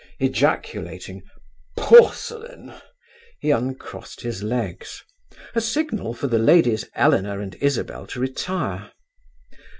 [0.17, 1.21] Ejaculating
[1.77, 2.73] "Porcelain!"
[3.39, 5.03] he uncrossed his legs;
[5.53, 8.93] a signal for the ladies Eleanor and Isabel to retire.